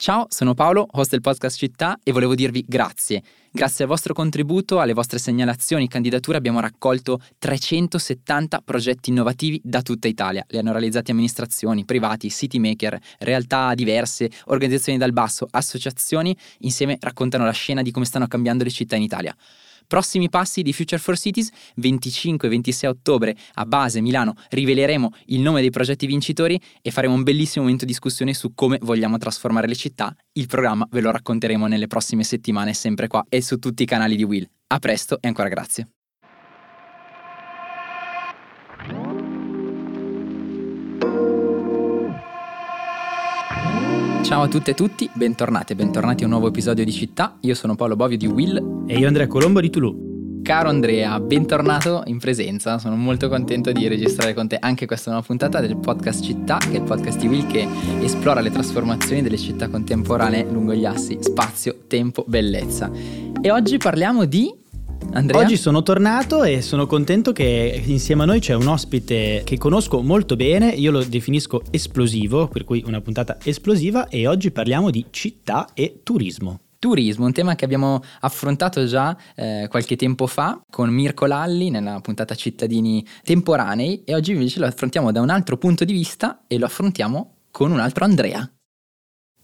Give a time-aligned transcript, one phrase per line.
[0.00, 3.22] Ciao, sono Paolo, host del podcast Città e volevo dirvi grazie.
[3.52, 9.82] Grazie al vostro contributo, alle vostre segnalazioni e candidature abbiamo raccolto 370 progetti innovativi da
[9.82, 10.42] tutta Italia.
[10.48, 17.44] Li hanno realizzati amministrazioni, privati, city maker, realtà diverse, organizzazioni dal basso, associazioni, insieme raccontano
[17.44, 19.36] la scena di come stanno cambiando le città in Italia.
[19.90, 25.40] Prossimi passi di Future for Cities, 25 e 26 ottobre a Base Milano riveleremo il
[25.40, 29.66] nome dei progetti vincitori e faremo un bellissimo momento di discussione su come vogliamo trasformare
[29.66, 30.14] le città.
[30.34, 34.14] Il programma ve lo racconteremo nelle prossime settimane sempre qua e su tutti i canali
[34.14, 34.48] di Will.
[34.68, 35.88] A presto e ancora grazie.
[44.22, 47.38] Ciao a tutte e tutti, bentornati e bentornati a un nuovo episodio di Città.
[47.40, 48.84] Io sono Paolo Bovio di Will.
[48.86, 50.42] E io Andrea Colombo di Toulouse.
[50.42, 55.26] Caro Andrea, bentornato in presenza, sono molto contento di registrare con te anche questa nuova
[55.26, 57.66] puntata del podcast Città, che è il podcast di Will che
[58.00, 62.90] esplora le trasformazioni delle città contemporanee lungo gli assi spazio, tempo, bellezza.
[63.40, 64.52] E oggi parliamo di
[65.12, 65.40] Andrea?
[65.40, 70.02] Oggi sono tornato e sono contento che insieme a noi c'è un ospite che conosco
[70.02, 75.06] molto bene, io lo definisco esplosivo, per cui una puntata esplosiva e oggi parliamo di
[75.10, 76.60] città e turismo.
[76.78, 82.00] Turismo, un tema che abbiamo affrontato già eh, qualche tempo fa con Mirko Lalli nella
[82.00, 86.56] puntata Cittadini temporanei e oggi invece lo affrontiamo da un altro punto di vista e
[86.56, 88.50] lo affrontiamo con un altro Andrea.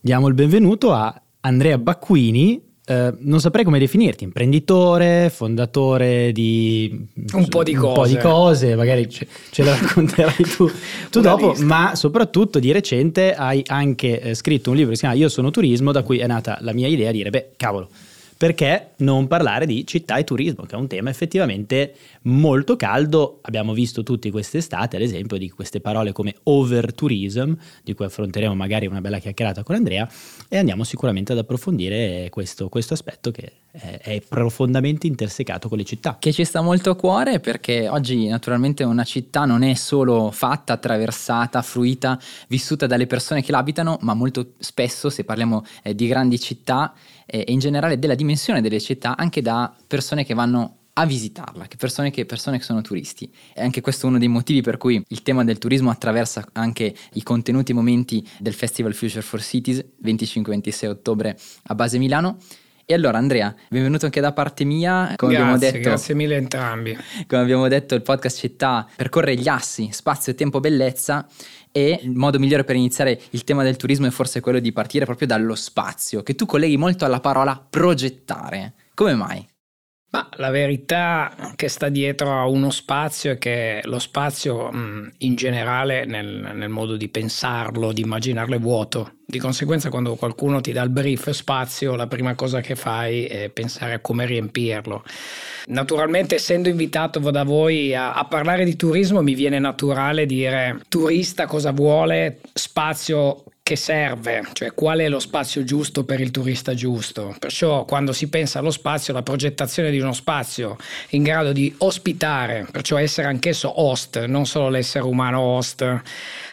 [0.01, 7.48] Diamo il benvenuto a Andrea Bacquini, Uh, non saprei come definirti, imprenditore, fondatore di un
[7.48, 10.70] po' di un cose, po di cose magari ce, ce lo racconterai tu,
[11.11, 11.65] tu dopo, lista.
[11.65, 15.51] ma soprattutto di recente hai anche eh, scritto un libro che si chiama Io sono
[15.51, 17.89] turismo, da cui è nata la mia idea di dire, beh, cavolo,
[18.37, 23.39] perché non parlare di città e turismo, che è un tema effettivamente molto caldo.
[23.43, 28.87] Abbiamo visto tutti quest'estate, ad esempio, di queste parole come overtourism, di cui affronteremo magari
[28.87, 30.09] una bella chiacchierata con Andrea,
[30.48, 35.84] e andiamo sicuramente ad approfondire questo, questo aspetto che è, è, profondamente intersecato con le
[35.84, 36.17] città.
[36.19, 40.75] Che ci sta molto a cuore perché oggi naturalmente una città non è solo fatta,
[40.75, 42.19] attraversata, fruita,
[42.49, 46.94] vissuta dalle persone che l'abitano, ma molto spesso, se parliamo eh, di grandi città,
[47.26, 51.76] e in generale della dimensione delle città anche da persone che vanno a visitarla, che
[51.76, 53.31] persone, che persone che sono turisti.
[53.54, 56.94] E anche questo è uno dei motivi per cui il tema del turismo attraversa anche
[57.12, 62.38] i contenuti e i momenti del Festival Future for Cities 25-26 ottobre a base Milano.
[62.88, 65.12] E allora Andrea, benvenuto anche da parte mia.
[65.16, 66.97] Come grazie, abbiamo detto, grazie mille entrambi.
[67.26, 71.26] Come abbiamo detto, il podcast Città percorre gli assi, spazio, tempo, bellezza
[71.76, 75.04] e il modo migliore per iniziare il tema del turismo è forse quello di partire
[75.04, 78.72] proprio dallo spazio, che tu colleghi molto alla parola progettare.
[78.94, 79.47] Come mai?
[80.16, 85.34] Ma la verità che sta dietro a uno spazio è che lo spazio mh, in
[85.34, 89.16] generale nel, nel, modo di pensarlo, di immaginarlo è vuoto.
[89.26, 93.50] Di conseguenza quando qualcuno ti dà il brief spazio, la prima cosa che fai è
[93.50, 95.05] pensare a come riempirlo.
[95.66, 101.44] Naturalmente essendo invitato da voi a, a parlare di turismo mi viene naturale dire turista
[101.44, 107.34] cosa vuole, spazio che serve, cioè qual è lo spazio giusto per il turista giusto.
[107.37, 110.77] Perciò quando si pensa allo spazio, la progettazione di uno spazio
[111.10, 116.00] in grado di ospitare, perciò essere anch'esso host, non solo l'essere umano host,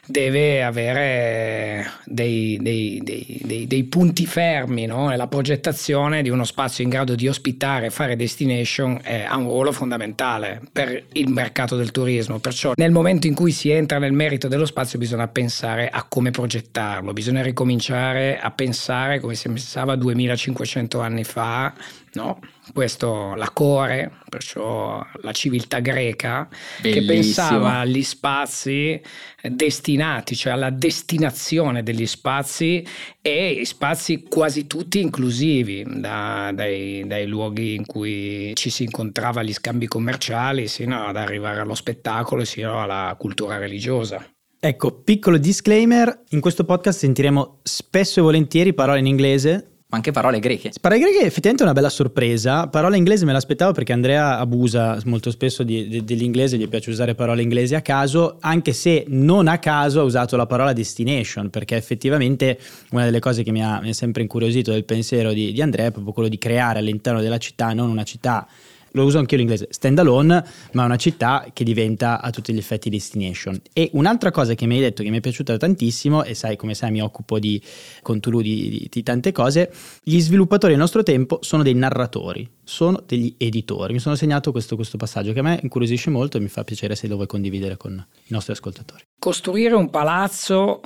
[0.06, 5.12] deve avere dei, dei, dei, dei punti fermi no?
[5.12, 9.38] e la progettazione di uno spazio in grado di ospitare e fare destination è, ha
[9.38, 12.40] un ruolo fondamentale per il mercato del turismo.
[12.40, 16.31] Perciò nel momento in cui si entra nel merito dello spazio bisogna pensare a come
[16.31, 21.74] progettarlo, bisogna ricominciare a pensare come si pensava 2500 anni fa
[22.14, 22.40] No?
[22.72, 26.47] Questo la core, perciò la civiltà greca,
[26.81, 27.06] Bellissimo.
[27.06, 29.01] che pensava agli spazi
[29.41, 32.85] destinati, cioè alla destinazione degli spazi
[33.22, 39.53] e spazi quasi tutti inclusivi, da, dai, dai, luoghi in cui ci si incontrava gli
[39.53, 44.25] scambi commerciali, sino ad arrivare allo spettacolo, sino alla cultura religiosa.
[44.66, 50.11] Ecco, piccolo disclaimer, in questo podcast sentiremo spesso e volentieri parole in inglese, ma anche
[50.11, 50.72] parole greche.
[50.81, 52.67] Parole greche effettivamente è una bella sorpresa.
[52.67, 57.13] Parola inglese me l'aspettavo perché Andrea abusa molto spesso di, di, dell'inglese, gli piace usare
[57.13, 61.75] parole inglesi a caso, anche se non a caso ha usato la parola destination, perché
[61.75, 62.57] effettivamente
[62.90, 65.91] una delle cose che mi ha, mi sempre incuriosito del pensiero di, di Andrea è
[65.91, 68.47] proprio quello di creare all'interno della città non una città
[68.93, 72.57] lo uso anche io l'inglese, stand alone, ma una città che diventa a tutti gli
[72.57, 73.59] effetti destination.
[73.73, 76.73] E un'altra cosa che mi hai detto che mi è piaciuta tantissimo, e sai come
[76.73, 77.61] sai mi occupo di,
[78.01, 79.72] con Tulu di, di, di tante cose,
[80.03, 83.93] gli sviluppatori del nostro tempo sono dei narratori, sono degli editori.
[83.93, 86.95] Mi sono segnato questo, questo passaggio che a me incuriosisce molto e mi fa piacere
[86.95, 89.03] se lo vuoi condividere con i nostri ascoltatori.
[89.19, 90.81] Costruire un palazzo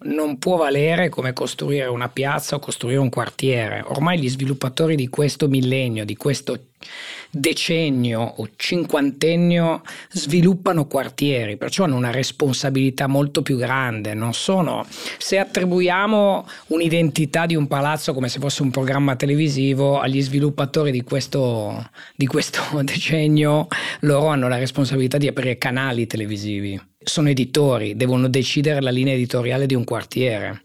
[0.00, 3.82] non può valere come costruire una piazza o costruire un quartiere.
[3.86, 6.60] Ormai gli sviluppatori di questo millennio, di questo
[7.30, 14.14] decennio o cinquantennio sviluppano quartieri, perciò hanno una responsabilità molto più grande.
[14.14, 14.86] Non sono,
[15.18, 21.02] se attribuiamo un'identità di un palazzo come se fosse un programma televisivo agli sviluppatori di
[21.02, 23.66] questo, di questo decennio,
[24.00, 29.66] loro hanno la responsabilità di aprire canali televisivi sono editori, devono decidere la linea editoriale
[29.66, 30.62] di un quartiere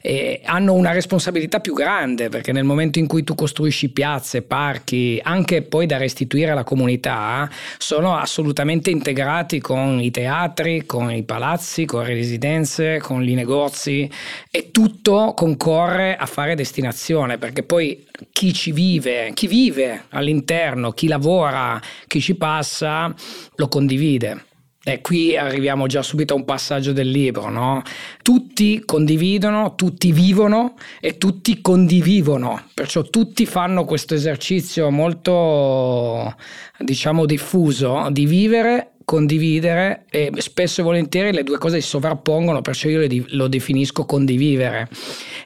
[0.00, 5.20] e hanno una responsabilità più grande perché nel momento in cui tu costruisci piazze, parchi,
[5.22, 11.84] anche poi da restituire alla comunità, sono assolutamente integrati con i teatri, con i palazzi,
[11.84, 14.10] con le residenze, con i negozi
[14.50, 21.08] e tutto concorre a fare destinazione perché poi chi ci vive, chi vive all'interno, chi
[21.08, 23.12] lavora, chi ci passa,
[23.56, 24.48] lo condivide.
[24.82, 27.82] E qui arriviamo già subito a un passaggio del libro, no?
[28.22, 36.34] Tutti condividono, tutti vivono e tutti condivivono, perciò tutti fanno questo esercizio molto,
[36.78, 42.88] diciamo, diffuso di vivere condividere e spesso e volentieri le due cose si sovrappongono, perciò
[42.88, 44.88] io lo definisco condividere.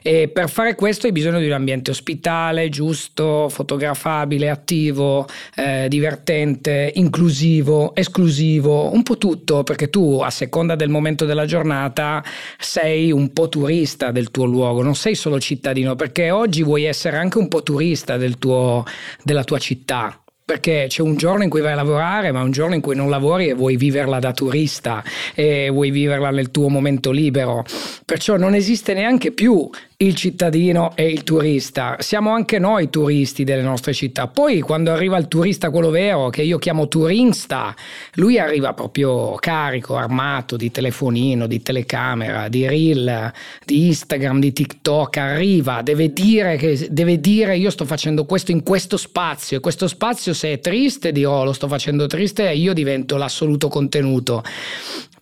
[0.03, 5.25] E per fare questo hai bisogno di un ambiente ospitale, giusto, fotografabile, attivo,
[5.55, 12.23] eh, divertente, inclusivo, esclusivo, un po' tutto, perché tu a seconda del momento della giornata
[12.59, 17.17] sei un po' turista del tuo luogo, non sei solo cittadino, perché oggi vuoi essere
[17.17, 18.85] anche un po' turista del tuo,
[19.23, 22.75] della tua città perché c'è un giorno in cui vai a lavorare, ma un giorno
[22.75, 25.03] in cui non lavori e vuoi viverla da turista
[25.33, 27.65] e vuoi viverla nel tuo momento libero.
[28.05, 31.95] Perciò non esiste neanche più il cittadino e il turista.
[31.99, 34.27] Siamo anche noi turisti delle nostre città.
[34.27, 37.73] Poi quando arriva il turista quello vero, che io chiamo turista,
[38.15, 43.31] lui arriva proprio carico, armato di telefonino, di telecamera, di reel,
[43.63, 48.63] di Instagram, di TikTok, arriva, deve dire che deve dire io sto facendo questo in
[48.63, 52.73] questo spazio e questo spazio se è triste dirò lo sto facendo triste e io
[52.73, 54.43] divento l'assoluto contenuto.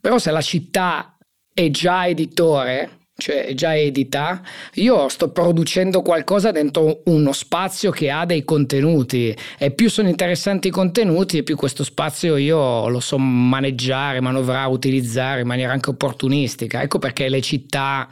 [0.02, 1.18] Però se la città
[1.54, 4.42] è già editore, cioè già edita,
[4.76, 10.70] io sto producendo qualcosa dentro uno spazio che ha dei contenuti e più sono interessanti
[10.70, 15.92] i contenuti e più questo spazio io lo so maneggiare, manovrare, utilizzare in maniera anche
[15.92, 16.82] opportunistica.
[16.82, 18.08] Ecco perché le città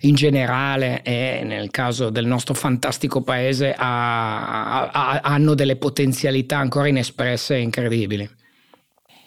[0.00, 6.88] in generale e nel caso del nostro fantastico paese ha, ha, hanno delle potenzialità ancora
[6.88, 8.28] inespresse e incredibili.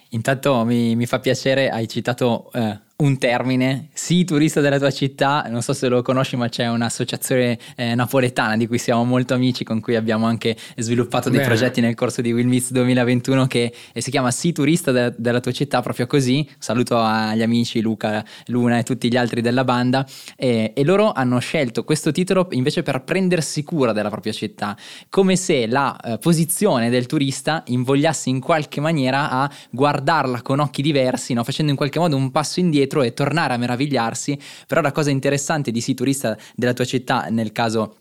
[0.10, 5.46] Intanto mi, mi fa piacere, hai citato eh, un termine, sii turista della tua città,
[5.50, 9.64] non so se lo conosci ma c'è un'associazione eh, napoletana di cui siamo molto amici,
[9.64, 11.50] con cui abbiamo anche sviluppato dei Bene.
[11.50, 15.52] progetti nel corso di Will Meets 2021 che si chiama Sii turista de- della tua
[15.52, 20.06] città proprio così, saluto agli amici Luca, Luna e tutti gli altri della banda
[20.38, 24.78] e, e loro hanno scelto questo titolo invece per prendersi cura della propria città,
[25.10, 30.84] come se la eh, posizione del turista invogliasse in qualche maniera a guardarla con occhi
[30.84, 31.44] diversi, no?
[31.44, 34.38] facendo in qualche modo un passo indietro indietro e tornare a meravigliarsi.
[34.68, 37.96] Però la cosa interessante di Sii turista della tua città, nel caso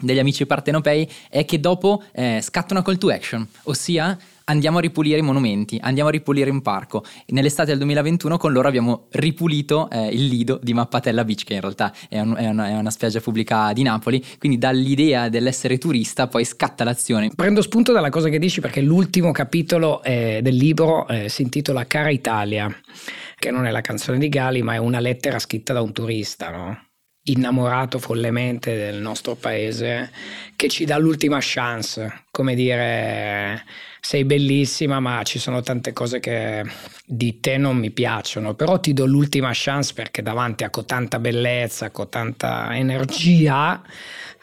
[0.00, 4.80] degli amici partenopei, è che dopo eh, scatta una call to action, ossia andiamo a
[4.80, 7.04] ripulire i monumenti, andiamo a ripulire un parco.
[7.26, 11.60] Nell'estate del 2021 con loro abbiamo ripulito eh, il lido di Mappatella Beach, che in
[11.60, 16.28] realtà è, un, è, una, è, una, spiaggia pubblica di Napoli, quindi dall'idea dell'essere turista
[16.28, 17.30] poi scatta l'azione.
[17.34, 21.86] Prendo spunto dalla cosa che dici perché l'ultimo capitolo eh, del libro eh, si intitola
[21.86, 22.74] Cara Italia
[23.38, 26.50] che non è la canzone di Gali, ma è una lettera scritta da un turista,
[26.50, 26.88] no?
[27.30, 30.10] innamorato follemente del nostro paese,
[30.56, 33.64] che ci dà l'ultima chance, come dire
[34.00, 36.64] sei bellissima ma ci sono tante cose che
[37.04, 41.90] di te non mi piacciono, però ti do l'ultima chance perché davanti a tanta bellezza,
[41.90, 43.82] con tanta energia,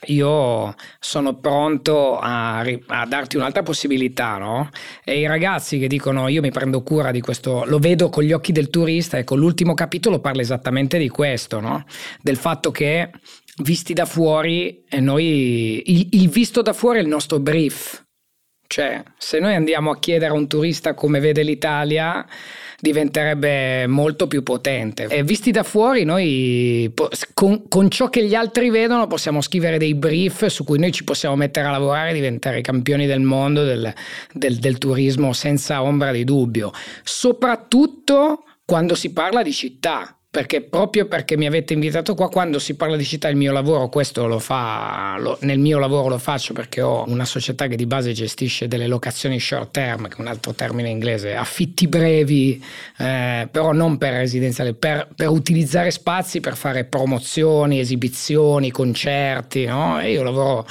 [0.07, 4.69] io sono pronto a, a, darti un'altra possibilità, no?
[5.03, 8.31] E i ragazzi che dicono io mi prendo cura di questo, lo vedo con gli
[8.31, 11.85] occhi del turista, ecco l'ultimo capitolo parla esattamente di questo, no?
[12.21, 13.09] Del fatto che
[13.57, 18.03] visti da fuori, e noi, il, il visto da fuori è il nostro brief,
[18.67, 22.25] cioè se noi andiamo a chiedere a un turista come vede l'Italia,
[22.85, 25.07] diventerebbe molto più potente.
[25.07, 26.93] E visti da fuori, noi
[27.33, 31.03] con, con, ciò che gli altri vedono possiamo scrivere dei brief su cui noi ci
[31.03, 33.91] possiamo mettere a lavorare e diventare campioni del mondo del,
[34.31, 36.71] del, del turismo senza ombra di dubbio.
[37.03, 42.73] Soprattutto quando si parla di città perché proprio perché mi avete invitato qua, quando si
[42.73, 46.51] parla di città, il mio lavoro, questo lo fa, lo, nel mio lavoro lo faccio
[46.51, 50.27] perché ho una società che di base gestisce delle locazioni short term, che è un
[50.27, 52.61] altro termine inglese, affitti brevi,
[52.97, 60.01] eh, però non per residenziale, per, per, utilizzare spazi per fare promozioni, esibizioni, concerti, no?
[60.01, 60.67] E io lavoro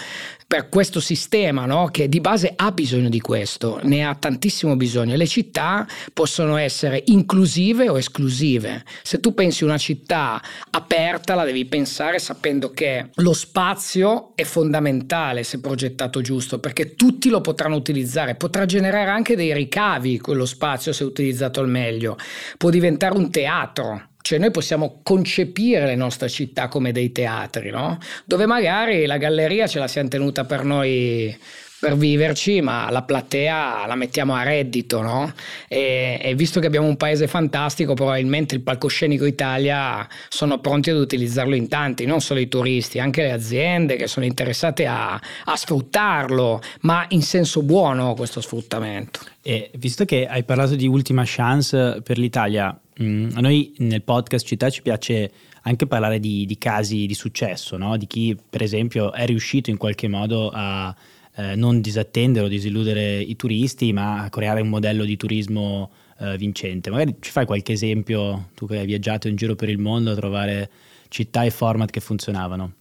[0.62, 1.88] questo sistema no?
[1.90, 5.16] che di base ha bisogno di questo, ne ha tantissimo bisogno.
[5.16, 8.84] Le città possono essere inclusive o esclusive.
[9.02, 15.42] Se tu pensi una città aperta, la devi pensare sapendo che lo spazio è fondamentale
[15.42, 20.92] se progettato giusto, perché tutti lo potranno utilizzare, potrà generare anche dei ricavi quello spazio
[20.92, 22.16] se utilizzato al meglio,
[22.56, 27.98] può diventare un teatro cioè noi possiamo concepire le nostre città come dei teatri, no?
[28.24, 31.38] dove magari la galleria ce la siamo tenuta per noi
[31.84, 35.30] per viverci, ma la platea la mettiamo a reddito, no?
[35.68, 40.96] E, e, visto che abbiamo un paese fantastico, probabilmente il palcoscenico Italia sono pronti ad
[40.96, 45.56] utilizzarlo in tanti, non solo i turisti, anche le aziende che sono interessate a, a
[45.56, 49.20] sfruttarlo, ma in senso buono questo sfruttamento.
[49.42, 54.46] E visto che hai parlato di ultima chance per l'Italia, Mm, a noi nel podcast
[54.46, 55.28] Città ci piace
[55.62, 57.96] anche parlare di, di casi di successo, no?
[57.96, 60.94] di chi per esempio è riuscito in qualche modo a
[61.36, 66.90] eh, non disattendere o disilludere i turisti, ma creare un modello di turismo eh, vincente.
[66.90, 70.14] Magari ci fai qualche esempio, tu che hai viaggiato in giro per il mondo, a
[70.14, 70.70] trovare
[71.08, 72.72] città e format che funzionavano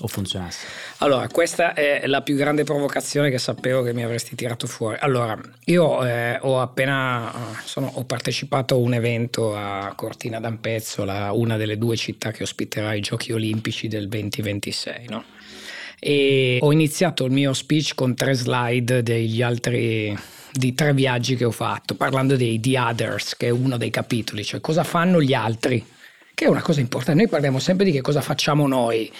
[0.00, 0.66] o funzionasse?
[0.98, 4.98] Allora, questa è la più grande provocazione che sapevo che mi avresti tirato fuori.
[5.00, 7.32] Allora, io eh, ho appena
[7.64, 12.42] sono, ho partecipato a un evento a Cortina d'Ampezzo, la, una delle due città che
[12.42, 15.24] ospiterà i Giochi Olimpici del 2026, no?
[16.08, 20.16] E ho iniziato il mio speech con tre slide degli altri
[20.52, 24.44] di tre viaggi che ho fatto, parlando dei The Others, che è uno dei capitoli,
[24.44, 25.84] cioè cosa fanno gli altri
[26.32, 27.20] che è una cosa importante.
[27.20, 29.10] Noi parliamo sempre di che cosa facciamo noi,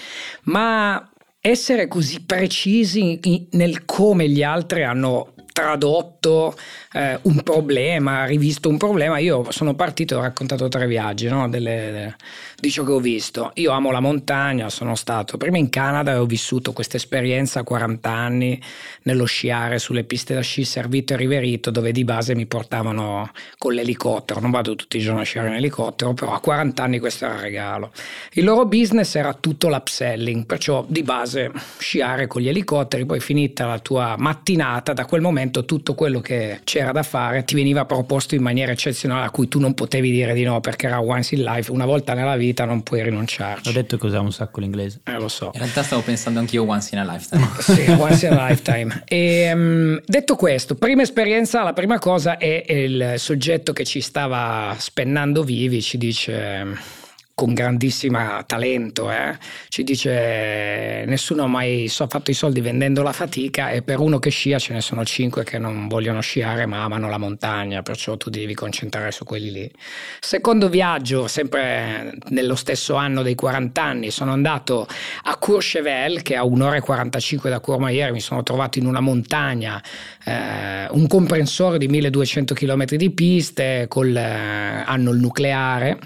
[0.45, 6.54] ma essere così precisi nel come gli altri hanno tradotto
[6.92, 9.16] eh, un problema, rivisto un problema.
[9.16, 11.48] Io sono partito e ho raccontato tre viaggi no?
[11.48, 12.14] Delle,
[12.60, 13.52] di ciò che ho visto.
[13.54, 17.62] Io amo la montagna, sono stato prima in Canada e ho vissuto questa esperienza a
[17.62, 18.60] 40 anni
[19.04, 23.72] nello sciare sulle piste da sci Servito e Riverito, dove di base mi portavano con
[23.72, 24.40] l'elicottero.
[24.40, 27.36] Non vado tutti i giorni a sciare in elicottero, però a 40 anni questo era
[27.36, 27.92] il regalo.
[28.32, 33.64] Il loro business era tutto l'upselling, perciò di base sciare con gli elicotteri, poi finita
[33.64, 37.85] la tua mattinata, da quel momento tutto quello che c'era c'era da fare ti veniva
[37.85, 41.35] proposto in maniera eccezionale a cui tu non potevi dire di no perché era once
[41.35, 43.69] in life, una volta nella vita non puoi rinunciarci.
[43.69, 45.00] Ho detto che usavo un sacco l'inglese.
[45.05, 45.50] Eh, lo so.
[45.55, 47.49] In realtà stavo pensando anch'io once in a lifetime.
[47.59, 49.03] sì, once in a lifetime.
[49.07, 54.75] E, um, detto questo, prima esperienza, la prima cosa è il soggetto che ci stava
[54.79, 57.05] spennando vivi, ci dice
[57.37, 59.37] con grandissimo talento, eh?
[59.69, 64.31] ci dice nessuno ha mai fatto i soldi vendendo la fatica e per uno che
[64.31, 68.31] scia ce ne sono cinque che non vogliono sciare ma amano la montagna, perciò tu
[68.31, 69.71] devi concentrare su quelli lì.
[70.19, 74.88] Secondo viaggio, sempre nello stesso anno dei 40 anni, sono andato
[75.25, 79.78] a Courchevel che a un'ora e 45 da Courmayeur mi sono trovato in una montagna,
[80.25, 85.99] eh, un comprensore di 1200 km di piste, col, eh, hanno il nucleare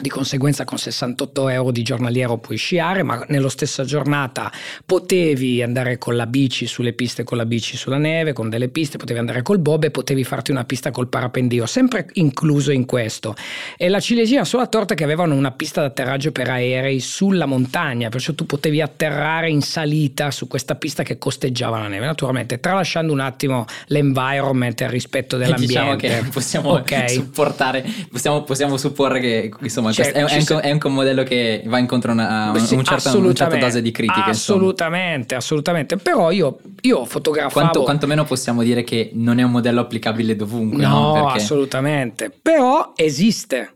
[0.00, 4.50] di conseguenza con 68 euro di giornaliero puoi sciare, ma nella stessa giornata
[4.84, 8.98] potevi andare con la bici sulle piste, con la bici sulla neve, con delle piste,
[8.98, 13.34] potevi andare col bob e potevi farti una pista col parapendio, sempre incluso in questo.
[13.76, 18.32] E la ciliegina sulla torta che avevano una pista d'atterraggio per aerei sulla montagna, perciò
[18.32, 23.20] tu potevi atterrare in salita su questa pista che costeggiava la neve, naturalmente tralasciando un
[23.20, 25.66] attimo l'environment e il rispetto dell'ambiente.
[25.66, 27.08] Diciamo che possiamo okay.
[27.08, 31.22] supportare, possiamo, possiamo supporre che insomma insomma cioè, è, è, anche, è, anche, un modello
[31.22, 34.30] che va incontro a una, Beh, sì, un certo, una certa dose di critiche.
[34.30, 35.38] Assolutamente, insomma.
[35.38, 35.96] assolutamente.
[35.96, 37.60] Però io, io fotografavo...
[37.60, 40.82] Quanto, quantomeno possiamo dire che non è un modello applicabile dovunque.
[40.82, 41.12] No, no?
[41.12, 41.38] Perché...
[41.38, 42.32] assolutamente.
[42.42, 43.72] Però esiste.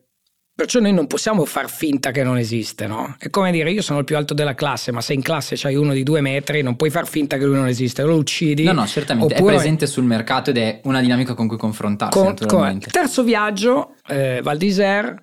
[0.55, 3.17] Perciò noi non possiamo far finta che non esiste, no?
[3.19, 5.77] È come dire, io sono il più alto della classe, ma se in classe c'hai
[5.77, 8.65] uno di due metri, non puoi far finta che lui non esiste, lo uccidi.
[8.65, 9.55] No, no, certamente, oppure...
[9.55, 12.91] è presente sul mercato ed è una dinamica con cui confrontarsi, con, naturalmente.
[12.91, 13.03] Con...
[13.03, 15.17] Terzo viaggio, eh, Val d'Isère,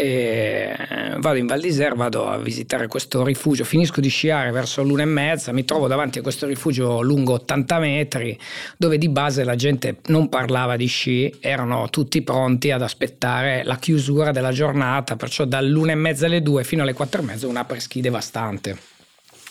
[0.00, 0.76] e
[1.18, 5.06] vado in Val d'Isère, vado a visitare questo rifugio, finisco di sciare verso l'una e
[5.06, 8.38] mezza, mi trovo davanti a questo rifugio lungo 80 metri
[8.76, 13.76] dove di base la gente non parlava di sci, erano tutti pronti ad aspettare la
[13.76, 17.56] chiusura della giornata, perciò dall'una e mezza alle due fino alle quattro e mezza un
[17.56, 18.97] apres ski devastante.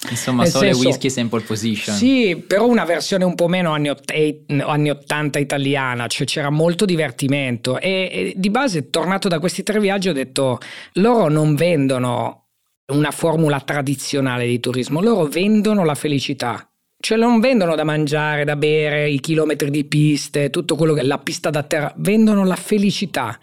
[0.09, 1.95] Insomma, Nel solo senso, whisky pole position.
[1.95, 4.13] Sì, però una versione un po' meno anni, ott-
[4.47, 7.79] anni 80 italiana, cioè c'era molto divertimento.
[7.79, 10.59] E, e di base, tornato da questi tre viaggi, ho detto:
[10.93, 12.49] loro non vendono
[12.93, 16.69] una formula tradizionale di turismo, loro vendono la felicità.
[16.99, 21.03] Cioè non vendono da mangiare, da bere, i chilometri di piste, tutto quello che è
[21.03, 23.37] la pista da terra, vendono la felicità,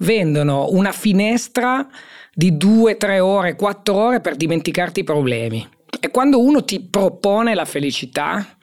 [0.00, 1.88] vendono una finestra
[2.34, 5.66] di due, tre ore, quattro ore per dimenticarti i problemi.
[6.00, 8.57] E quando uno ti propone la felicità,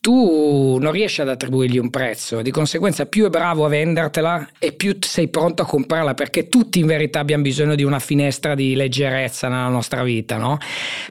[0.00, 4.72] tu non riesci ad attribuirgli un prezzo, di conseguenza più è bravo a vendertela e
[4.72, 8.74] più sei pronto a comprarla perché tutti in verità abbiamo bisogno di una finestra di
[8.74, 10.56] leggerezza nella nostra vita, no?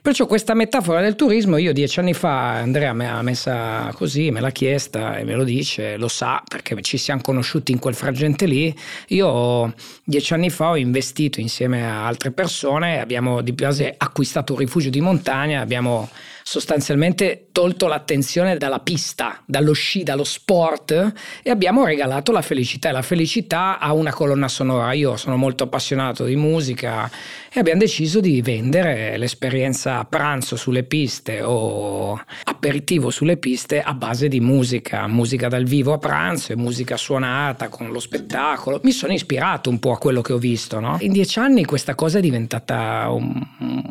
[0.01, 4.39] Perciò questa metafora del turismo io dieci anni fa Andrea me l'ha messa così, me
[4.39, 8.48] l'ha chiesta e me lo dice, lo sa perché ci siamo conosciuti in quel frangente
[8.48, 8.75] lì,
[9.10, 9.72] io
[10.03, 14.89] dieci anni fa ho investito insieme a altre persone, abbiamo di base acquistato un rifugio
[14.89, 16.10] di montagna, abbiamo
[16.50, 21.13] sostanzialmente tolto l'attenzione dalla pista, dallo sci, dallo sport
[21.44, 24.91] e abbiamo regalato la felicità e la felicità ha una colonna sonora.
[24.94, 27.08] Io sono molto appassionato di musica
[27.53, 32.20] e abbiamo deciso di vendere l'esperienza pranzo sulle piste o
[32.60, 37.70] aperitivo sulle piste a base di musica, musica dal vivo a pranzo e musica suonata
[37.70, 38.82] con lo spettacolo.
[38.84, 40.82] Mi sono ispirato un po' a quello che ho visto.
[40.82, 40.98] No?
[41.00, 43.32] In dieci anni questa cosa è diventata un,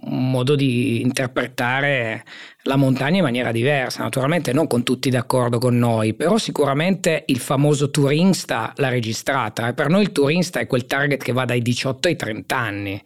[0.02, 2.24] un modo di interpretare
[2.64, 7.38] la montagna in maniera diversa, naturalmente non con tutti d'accordo con noi, però sicuramente il
[7.38, 12.08] famoso turista l'ha registrata per noi il turista è quel target che va dai 18
[12.08, 13.02] ai 30 anni.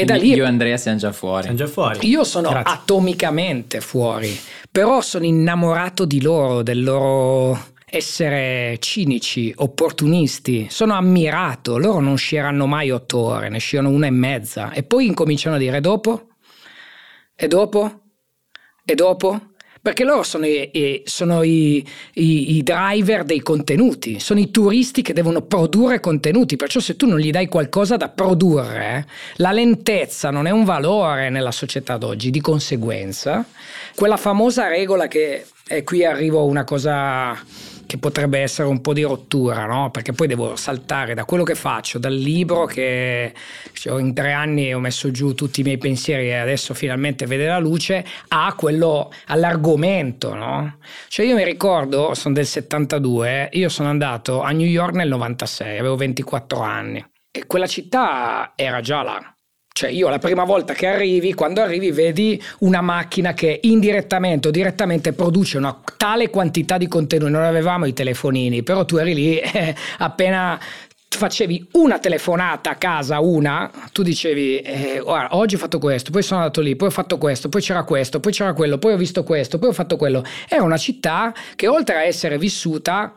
[0.00, 1.42] E da lì io e Andrea siamo già fuori.
[1.42, 2.08] Siamo già fuori.
[2.08, 2.72] Io sono Grazie.
[2.72, 4.38] atomicamente fuori,
[4.70, 10.68] però sono innamorato di loro, del loro essere cinici, opportunisti.
[10.70, 15.06] Sono ammirato, loro non sceranno mai otto ore, ne sciano una e mezza e poi
[15.06, 16.28] incominciano a dire dopo?
[17.34, 18.02] E dopo?
[18.84, 19.40] E dopo?
[19.80, 25.12] Perché loro sono, i, sono i, i, i, driver dei contenuti, sono i turisti che
[25.12, 29.06] devono produrre contenuti, perciò se tu non gli dai qualcosa da produrre,
[29.36, 33.44] la lentezza non è un valore nella società d'oggi, di conseguenza,
[33.94, 37.36] quella famosa regola che, e qui arrivo a una cosa
[37.88, 39.90] che potrebbe essere un po' di rottura, no?
[39.90, 43.32] perché poi devo saltare da quello che faccio, dal libro che
[43.72, 47.46] cioè, in tre anni ho messo giù tutti i miei pensieri e adesso finalmente vede
[47.46, 50.34] la luce, a quello, all'argomento.
[50.34, 50.76] No?
[51.08, 55.78] Cioè io mi ricordo, sono del 72, io sono andato a New York nel 96,
[55.78, 59.37] avevo 24 anni e quella città era già là
[59.78, 64.50] cioè io la prima volta che arrivi, quando arrivi vedi una macchina che indirettamente o
[64.50, 69.38] direttamente produce una tale quantità di contenuti, non avevamo i telefonini, però tu eri lì
[69.38, 70.58] eh, appena
[71.08, 76.22] facevi una telefonata a casa, una, tu dicevi, eh, guarda, oggi ho fatto questo, poi
[76.22, 78.96] sono andato lì, poi ho fatto questo, poi c'era questo, poi c'era quello, poi ho
[78.96, 80.24] visto questo, poi ho fatto quello.
[80.48, 83.14] Era una città che oltre a essere vissuta,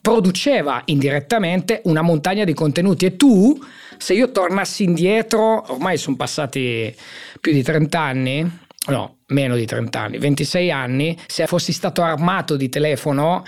[0.00, 3.58] produceva indirettamente una montagna di contenuti e tu
[3.98, 6.94] se io tornassi indietro, ormai sono passati
[7.40, 12.56] più di 30 anni, no, meno di 30 anni, 26 anni, se fossi stato armato
[12.56, 13.44] di telefono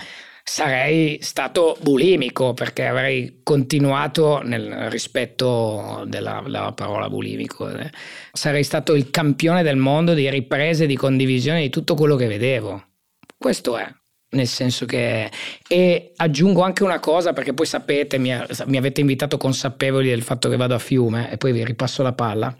[0.49, 7.69] sarei stato bulimico perché avrei continuato nel rispetto della, della, parola bulimico.
[8.31, 12.83] Sarei stato il campione del mondo di riprese, di condivisione di tutto quello che vedevo.
[13.37, 13.87] Questo è
[14.31, 15.31] nel senso che
[15.67, 18.31] e aggiungo anche una cosa perché poi sapete mi,
[18.65, 22.13] mi, avete invitato consapevoli del fatto che vado a fiume e poi vi ripasso la
[22.13, 22.55] palla.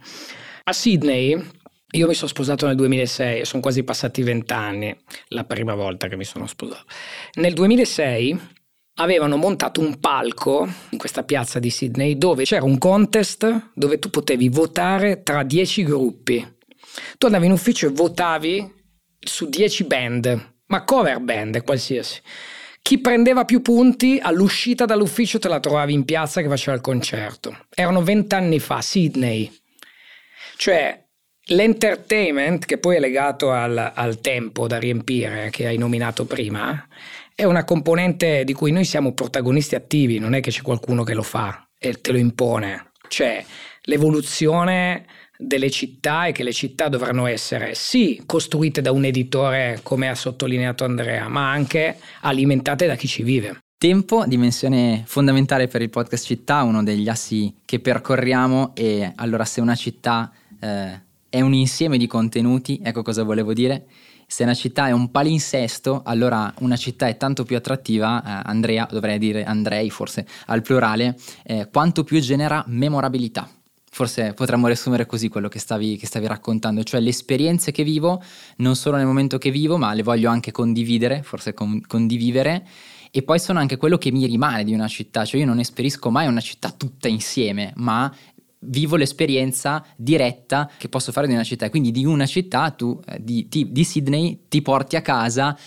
[0.64, 1.58] A Sydney
[1.92, 4.96] io mi sono sposato nel 2006 sono quasi passati vent'anni
[5.30, 6.86] la prima volta che mi sono sposato.
[7.36, 8.40] Nel 2006
[8.96, 14.10] avevano montato un palco in questa piazza di Sydney dove c'era un contest dove tu
[14.10, 16.58] potevi votare tra dieci gruppi.
[17.18, 18.74] Tu andavi in ufficio e votavi
[19.20, 22.22] su dieci band ma cover band qualsiasi.
[22.82, 27.66] Chi prendeva più punti all'uscita dall'ufficio te la trovavi in piazza che faceva il concerto.
[27.74, 29.52] Erano vent'anni fa, Sydney.
[30.56, 31.06] Cioè,
[31.48, 36.88] l'entertainment, che poi è legato al, al tempo da riempire, che hai nominato prima,
[37.36, 41.14] è una componente di cui noi siamo protagonisti attivi, non è che c'è qualcuno che
[41.14, 42.92] lo fa e te lo impone.
[43.08, 43.44] Cioè,
[43.84, 45.06] l'evoluzione
[45.42, 50.16] delle città e che le città dovranno essere sì costruite da un editore come ha
[50.16, 53.60] sottolineato Andrea, ma anche alimentate da chi ci vive.
[53.78, 59.62] Tempo, dimensione fondamentale per il podcast città, uno degli assi che percorriamo e allora se
[59.62, 63.86] una città eh, è un insieme di contenuti, ecco cosa volevo dire,
[64.28, 68.86] se una città è un palinsesto, allora una città è tanto più attrattiva, eh, Andrea,
[68.92, 73.50] dovrei dire Andrei forse al plurale, eh, quanto più genera memorabilità
[73.92, 78.22] Forse potremmo riassumere così quello che stavi, che stavi, raccontando, cioè le esperienze che vivo,
[78.58, 82.66] non solo nel momento che vivo, ma le voglio anche condividere, forse con, condividere,
[83.12, 86.12] e poi sono anche quello che mi rimane di una città, cioè io non esperisco
[86.12, 88.14] mai una città tutta insieme, ma
[88.64, 93.24] vivo l'esperienza diretta che posso fare di una città, quindi di una città tu, eh,
[93.24, 95.58] di, di Sydney, ti porti a casa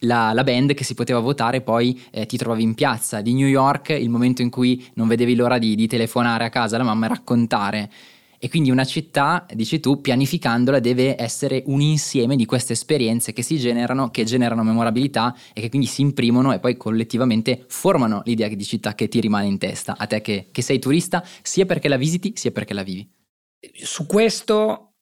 [0.00, 3.46] la, la, band che si poteva votare, poi eh, ti trovavi in piazza di New
[3.46, 7.06] York, il momento in cui non vedevi l'ora di, di telefonare a casa alla mamma
[7.06, 7.90] e raccontare.
[8.40, 13.42] E quindi una città, dici tu, pianificandola deve essere un insieme di queste esperienze che
[13.42, 18.46] si generano, che generano memorabilità e che quindi si imprimono e poi collettivamente formano l'idea
[18.46, 21.88] di città che ti rimane in testa, a te che, che sei turista, sia perché
[21.88, 23.10] la visiti, sia perché la vivi.
[23.72, 24.92] Su questo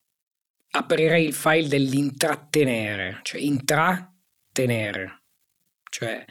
[0.71, 4.16] aprirei il file dell'intrattenere, cioè intra
[4.57, 5.25] tenere.
[5.91, 6.25] Cioè,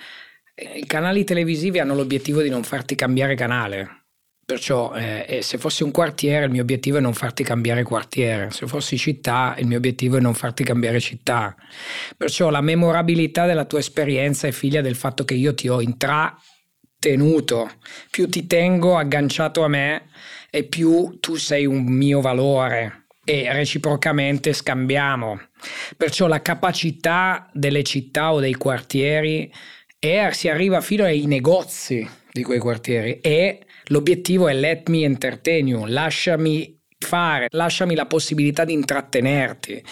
[0.56, 4.06] eh, i canali televisivi hanno l'obiettivo di non farti cambiare canale.
[4.44, 8.68] Perciò eh, se fossi un quartiere il mio obiettivo è non farti cambiare quartiere, se
[8.68, 11.56] fossi città il mio obiettivo è non farti cambiare città.
[12.16, 17.72] Perciò la memorabilità della tua esperienza è figlia del fatto che io ti ho intrattenuto.
[18.12, 20.10] Più ti tengo agganciato a me
[20.52, 25.42] e più tu sei un mio valore e reciprocamente scambiamo.
[25.98, 29.52] Perciò la capacità delle città o dei quartieri
[30.00, 35.68] è, si arriva fino ai negozi di quei quartieri e l'obiettivo è let me entertain
[35.68, 39.84] you, lasciami fare, lasciami la possibilità di intrattenerti.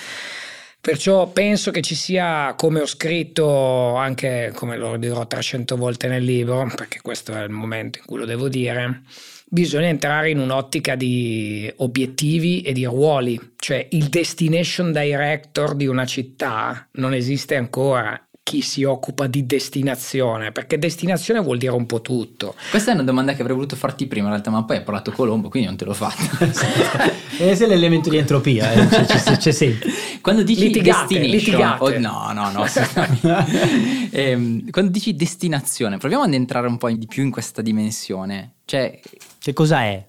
[0.79, 6.23] Perciò penso che ci sia, come ho scritto anche, come lo dirò 300 volte nel
[6.23, 9.01] libro, perché questo è il momento in cui lo devo dire,
[9.53, 16.05] bisogna entrare in un'ottica di obiettivi e di ruoli, cioè il destination director di una
[16.07, 18.19] città non esiste ancora.
[18.41, 20.51] Chi si occupa di destinazione?
[20.51, 22.55] Perché destinazione vuol dire un po' tutto.
[22.71, 25.11] Questa è una domanda che avrei voluto farti prima, in realtà, ma poi hai parlato
[25.11, 26.45] Colombo, quindi non te l'ho fatta.
[27.37, 28.87] Questo è l'elemento di entropia, eh.
[28.87, 29.89] c'è, c'è, c'è, sempre.
[30.19, 31.83] Quando dici litigate, litigate.
[31.83, 32.65] Oh, no, no, no.
[34.11, 38.55] ehm, quando dici destinazione, proviamo ad entrare un po' di più in questa dimensione.
[38.65, 38.99] Cioè,
[39.43, 40.01] che cosa è?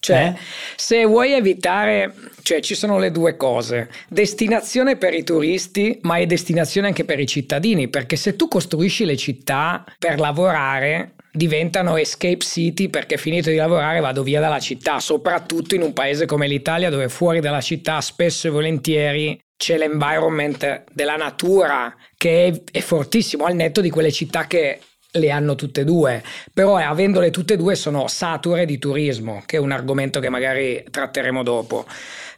[0.00, 0.38] Cioè, eh?
[0.74, 6.26] se vuoi evitare, cioè ci sono le due cose, destinazione per i turisti, ma è
[6.26, 12.38] destinazione anche per i cittadini, perché se tu costruisci le città per lavorare, diventano escape
[12.38, 16.90] city perché finito di lavorare vado via dalla città, soprattutto in un paese come l'Italia
[16.90, 23.44] dove fuori dalla città spesso e volentieri c'è l'environment della natura che è, è fortissimo
[23.44, 24.80] al netto di quelle città che
[25.12, 26.22] le hanno tutte e due,
[26.52, 30.28] però eh, avendole tutte e due sono sature di turismo, che è un argomento che
[30.28, 31.84] magari tratteremo dopo,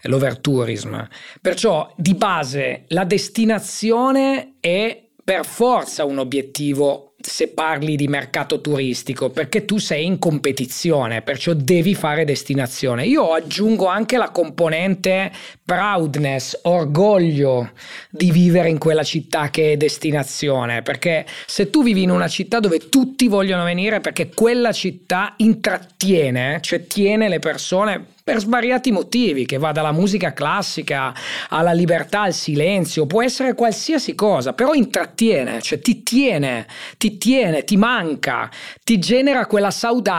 [0.02, 1.06] l'overtourism.
[1.40, 9.30] Perciò di base la destinazione è per forza un obiettivo se parli di mercato turistico,
[9.30, 13.06] perché tu sei in competizione, perciò devi fare destinazione.
[13.06, 15.32] Io aggiungo anche la componente
[15.64, 17.70] proudness, orgoglio
[18.10, 22.60] di vivere in quella città che è destinazione, perché se tu vivi in una città
[22.60, 29.44] dove tutti vogliono venire perché quella città intrattiene, cioè tiene le persone per svariati motivi,
[29.44, 31.12] che va dalla musica classica
[31.50, 37.64] alla libertà, al silenzio, può essere qualsiasi cosa, però intrattiene, cioè ti tiene, ti tiene,
[37.64, 38.50] ti manca,
[38.82, 40.12] ti genera quella saudade,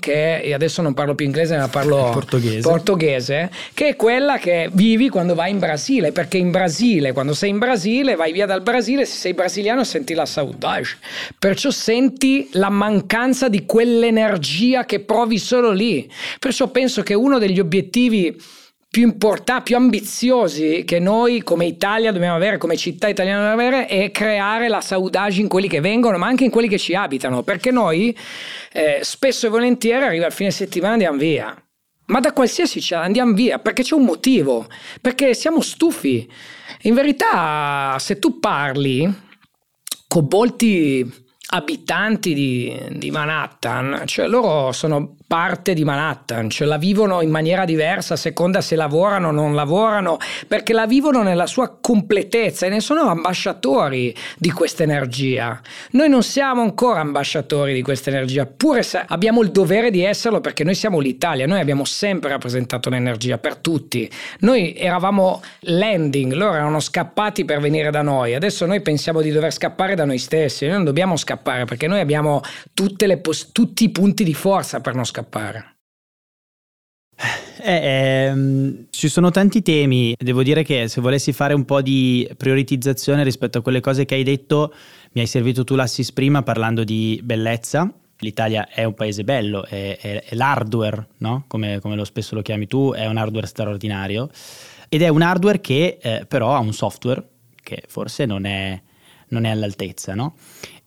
[0.00, 2.60] che adesso non parlo più inglese ma parlo portoghese.
[2.60, 7.50] portoghese, che è quella che vivi quando vai in Brasile, perché in Brasile, quando sei
[7.50, 10.88] in Brasile, vai via dal Brasile, se sei brasiliano senti la saudade,
[11.38, 17.60] perciò senti la mancanza di quell'energia che provi solo lì, perciò penso che uno degli
[17.60, 18.36] obiettivi
[18.94, 23.86] più importanti, più ambiziosi che noi come Italia dobbiamo avere, come città italiana dobbiamo avere,
[23.86, 27.42] è creare la saudade in quelli che vengono, ma anche in quelli che ci abitano,
[27.42, 28.16] perché noi
[28.72, 31.64] eh, spesso e volentieri arriva il fine settimana e andiamo via.
[32.06, 34.68] Ma da qualsiasi città andiamo via perché c'è un motivo,
[35.00, 36.30] perché siamo stufi.
[36.82, 39.12] In verità, se tu parli
[40.06, 47.22] con molti abitanti di, di Manhattan, cioè loro sono parte di Manhattan, cioè la vivono
[47.22, 51.78] in maniera diversa a seconda se lavorano o non lavorano, perché la vivono nella sua
[51.80, 55.58] completezza e ne sono ambasciatori di questa energia.
[55.92, 60.40] Noi non siamo ancora ambasciatori di questa energia, pure se abbiamo il dovere di esserlo
[60.40, 64.08] perché noi siamo l'Italia, noi abbiamo sempre rappresentato l'energia per tutti.
[64.40, 69.52] Noi eravamo landing, loro erano scappati per venire da noi, adesso noi pensiamo di dover
[69.52, 72.42] scappare da noi stessi, noi non dobbiamo scappare perché noi abbiamo
[73.22, 75.76] pos- tutti i punti di forza per non scappare scappare?
[77.62, 82.28] Eh, ehm, ci sono tanti temi, devo dire che se volessi fare un po' di
[82.36, 84.74] prioritizzazione rispetto a quelle cose che hai detto,
[85.12, 89.98] mi hai servito tu l'assis prima parlando di bellezza l'Italia è un paese bello, è,
[90.00, 91.44] è, è l'hardware, no?
[91.46, 94.30] come, come lo spesso lo chiami tu, è un hardware straordinario
[94.88, 97.22] ed è un hardware che eh, però ha un software
[97.62, 98.80] che forse non è,
[99.28, 100.14] non è all'altezza.
[100.14, 100.36] No?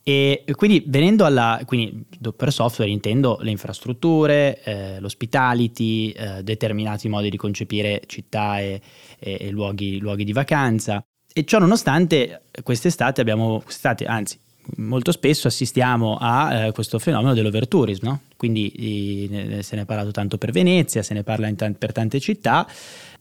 [0.07, 7.29] E quindi venendo alla, quindi per software intendo le infrastrutture, eh, l'hospitality, eh, determinati modi
[7.29, 8.79] di concepire città e,
[9.19, 11.05] e, e luoghi, luoghi, di vacanza.
[11.33, 14.39] E ciò nonostante quest'estate abbiamo, quest'estate, anzi
[14.77, 18.21] molto spesso assistiamo a eh, questo fenomeno dell'overtourism, no?
[18.37, 22.21] quindi i, se ne è parlato tanto per Venezia, se ne parla t- per tante
[22.21, 22.65] città.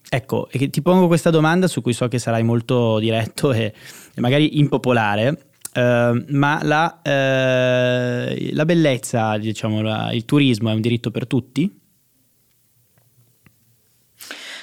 [0.09, 3.75] Ecco, ti pongo questa domanda su cui so che sarai molto diretto e,
[4.15, 5.47] e magari impopolare,
[5.77, 11.81] Uh, ma la, uh, la, bellezza, diciamo, la, il turismo è un diritto per tutti?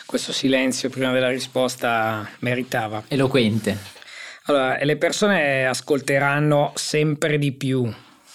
[0.08, 3.04] Questo silenzio prima della risposta meritava.
[3.08, 3.78] Eloquente.
[4.46, 7.94] Allora, le persone ascolteranno sempre di più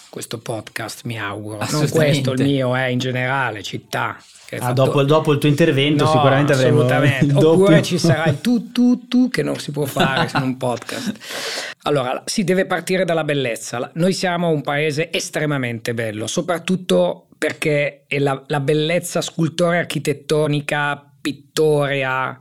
[0.09, 1.67] questo podcast, mi auguro.
[1.71, 4.17] Non questo il mio, è eh, in generale, città.
[4.51, 4.73] Ah, fatto...
[4.73, 7.35] dopo, dopo, il tuo intervento no, sicuramente avremo assolutamente.
[7.45, 11.75] Oppure ci sarà il tu tu tu che non si può fare in un podcast.
[11.83, 13.91] Allora, si deve partire dalla bellezza.
[13.95, 22.39] Noi siamo un paese estremamente bello, soprattutto perché è la, la bellezza scultorea architettonica, pittorea,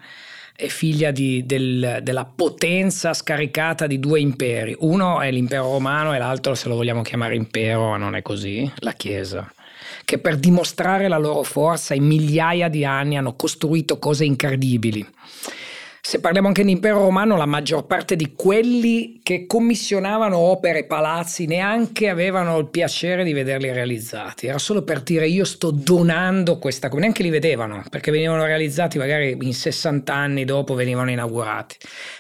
[0.58, 4.76] è figlia di, del, della potenza scaricata di due imperi.
[4.80, 8.94] Uno è l'impero romano e l'altro, se lo vogliamo chiamare impero, non è così, la
[8.94, 9.52] Chiesa
[10.04, 15.06] che per dimostrare la loro forza in migliaia di anni hanno costruito cose incredibili.
[16.08, 21.48] Se parliamo anche di impero romano, la maggior parte di quelli che commissionavano opere palazzi
[21.48, 24.48] neanche avevano il piacere di vederli realizzati.
[24.48, 28.98] Era solo per dire io sto donando questa cosa, neanche li vedevano, perché venivano realizzati
[28.98, 31.76] magari in 60 anni dopo venivano inaugurati.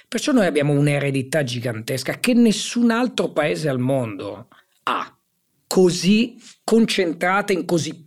[0.05, 4.49] Perciò noi abbiamo un'eredità gigantesca che nessun altro paese al mondo
[4.83, 5.17] ha
[5.65, 8.06] così concentrata in così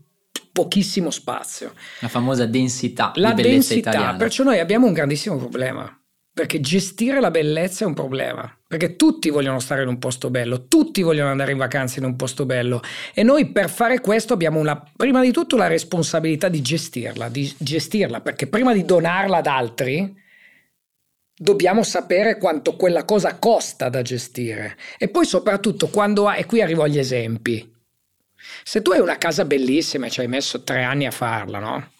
[0.53, 1.73] pochissimo spazio.
[2.01, 4.19] La famosa densità la di densità, italiana.
[4.19, 5.95] Perciò noi abbiamo un grandissimo problema.
[6.33, 8.57] Perché gestire la bellezza è un problema.
[8.66, 12.14] Perché tutti vogliono stare in un posto bello, tutti vogliono andare in vacanza in un
[12.16, 12.81] posto bello.
[13.12, 17.53] E noi per fare questo abbiamo una, prima di tutto la responsabilità di gestirla, di
[17.59, 20.14] gestirla, perché prima di donarla ad altri,
[21.35, 24.77] dobbiamo sapere quanto quella cosa costa da gestire.
[24.99, 27.69] E poi soprattutto quando ha, e qui arrivo agli esempi,
[28.62, 31.90] se tu hai una casa bellissima e ci hai messo tre anni a farla, no?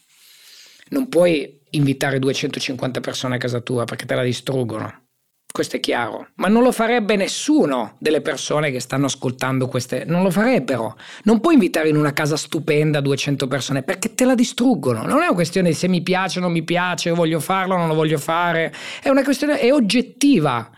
[0.91, 5.09] Non puoi invitare 250 persone a casa tua perché te la distruggono.
[5.53, 10.23] Questo è chiaro, ma non lo farebbe nessuno delle persone che stanno ascoltando queste, non
[10.23, 10.97] lo farebbero.
[11.25, 15.03] Non puoi invitare in una casa stupenda 200 persone perché te la distruggono.
[15.03, 17.79] Non è una questione di se mi piace o non mi piace, voglio farlo o
[17.79, 20.71] non lo voglio fare, è una questione è oggettiva.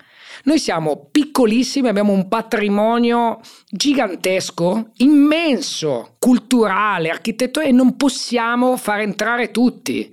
[0.44, 9.52] Noi siamo piccolissimi, abbiamo un patrimonio gigantesco, immenso, culturale, architettonico e non possiamo far entrare
[9.52, 10.12] tutti.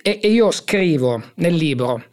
[0.00, 2.04] E, e io scrivo nel libro,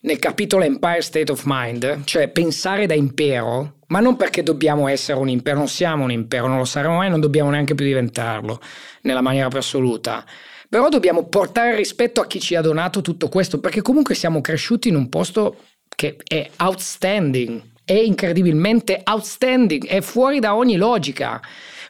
[0.00, 5.18] nel capitolo Empire State of Mind, cioè pensare da impero, ma non perché dobbiamo essere
[5.18, 8.60] un impero, non siamo un impero, non lo saremo mai, non dobbiamo neanche più diventarlo
[9.02, 10.24] nella maniera più assoluta.
[10.70, 14.88] Però dobbiamo portare rispetto a chi ci ha donato tutto questo, perché comunque siamo cresciuti
[14.88, 15.56] in un posto
[15.94, 21.40] che è outstanding, è incredibilmente outstanding, è fuori da ogni logica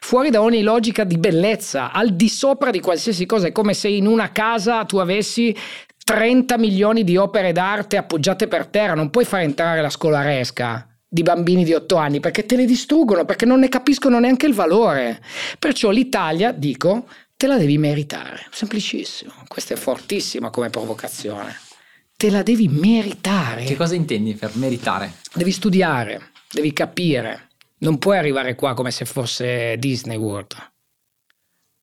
[0.05, 3.47] fuori da ogni logica di bellezza, al di sopra di qualsiasi cosa.
[3.47, 5.55] È come se in una casa tu avessi
[6.03, 11.23] 30 milioni di opere d'arte appoggiate per terra, non puoi far entrare la scolaresca di
[11.23, 15.19] bambini di 8 anni perché te le distruggono, perché non ne capiscono neanche il valore.
[15.57, 18.45] Perciò l'Italia, dico, te la devi meritare.
[18.51, 19.31] Semplicissimo.
[19.47, 21.64] Questa è fortissima come provocazione
[22.17, 23.63] te la devi meritare.
[23.65, 25.13] Che cosa intendi per meritare?
[25.33, 27.49] Devi studiare, devi capire.
[27.79, 30.73] Non puoi arrivare qua come se fosse Disney World.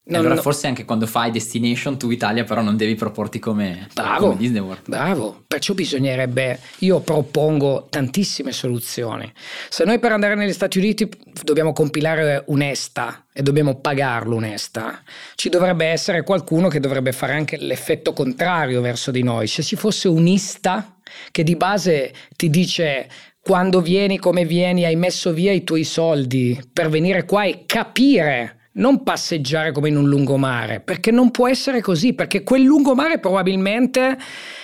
[0.05, 0.41] Non, allora no.
[0.41, 4.61] forse anche quando fai Destination tu Italia però non devi proporti come, bravo, come Disney
[4.61, 4.88] World.
[4.88, 9.33] Bravo, perciò bisognerebbe, io propongo tantissime soluzioni.
[9.69, 11.09] Se noi per andare negli Stati Uniti
[11.45, 15.03] dobbiamo compilare un'ESTA e dobbiamo pagarlo un'ESTA,
[15.37, 19.47] ci dovrebbe essere qualcuno che dovrebbe fare anche l'effetto contrario verso di noi.
[19.47, 20.97] Se ci fosse un'ISTA
[21.31, 23.09] che di base ti dice
[23.41, 28.57] quando vieni, come vieni, hai messo via i tuoi soldi per venire qua e capire
[28.75, 34.17] non passeggiare come in un lungomare, perché non può essere così, perché quel lungomare probabilmente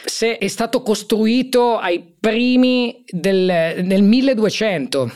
[0.05, 5.13] se è stato costruito ai primi del, del 1200.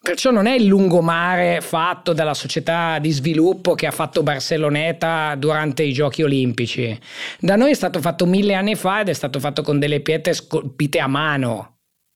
[0.00, 5.82] Perciò non è il lungomare fatto dalla società di sviluppo che ha fatto Barceloneta durante
[5.82, 6.96] i giochi olimpici.
[7.40, 10.34] Da noi è stato fatto mille anni fa ed è stato fatto con delle pietre
[10.34, 11.73] scolpite a mano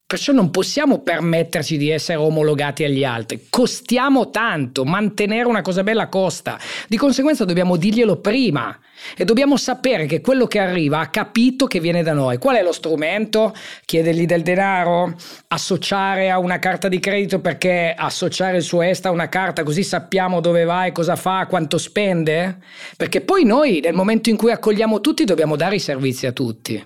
[0.09, 3.49] Perciò non possiamo permetterci di essere omologati agli altri.
[3.51, 6.59] Costiamo tanto, mantenere una cosa bella costa.
[6.89, 8.75] Di conseguenza dobbiamo dirglielo prima
[9.15, 12.39] e dobbiamo sapere che quello che arriva ha capito che viene da noi.
[12.39, 13.55] Qual è lo strumento?
[13.85, 15.15] Chiedergli del denaro?
[15.49, 19.83] Associare a una carta di credito perché associare il suo ESTA a una carta così
[19.83, 22.61] sappiamo dove va e cosa fa, quanto spende?
[22.97, 26.83] Perché poi noi nel momento in cui accogliamo tutti dobbiamo dare i servizi a tutti.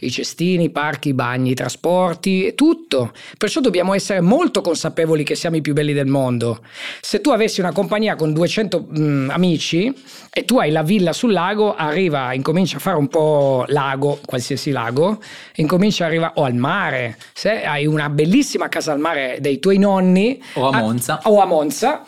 [0.00, 3.12] I cestini, i parchi, i bagni, i trasporti, tutto.
[3.36, 6.60] Perciò dobbiamo essere molto consapevoli che siamo i più belli del mondo.
[7.00, 9.94] Se tu avessi una compagnia con 200 mh, mm, amici
[10.32, 14.70] e tu hai la villa sul lago, arriva, incomincia a fare un po' lago, qualsiasi
[14.70, 15.20] lago,
[15.56, 17.18] incomincia a arrivare o al mare.
[17.32, 21.20] Se hai una bellissima casa al mare dei tuoi nonni o a Monza.
[21.22, 22.04] A, o a Monza